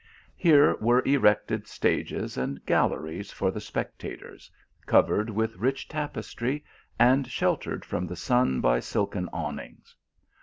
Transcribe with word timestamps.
Here 0.35 0.75
were 0.77 1.03
erected 1.05 1.67
stages 1.67 2.35
and 2.35 2.65
galleries 2.65 3.31
for 3.31 3.51
the 3.51 3.61
spectators, 3.61 4.49
cov 4.87 5.09
ered 5.09 5.29
with 5.29 5.57
rich 5.57 5.87
tapestry 5.87 6.65
and 6.97 7.27
sheltered 7.27 7.85
from 7.85 8.07
the 8.07 8.15
sun 8.15 8.61
by 8.61 8.79
silken 8.79 9.29
awnings. 9.31 9.95